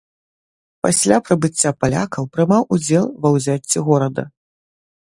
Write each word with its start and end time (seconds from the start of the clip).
Пасля 0.87 1.17
прыбыцця 1.27 1.71
палякаў 1.81 2.23
прымаў 2.37 2.63
удзел 2.79 3.05
ва 3.23 3.29
ўзяцці 3.39 3.77
горада. 3.93 4.23